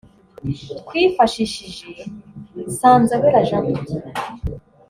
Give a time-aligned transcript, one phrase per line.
[0.79, 1.89] twifashishije
[2.69, 4.05] Nsanzabera Jean de Dieu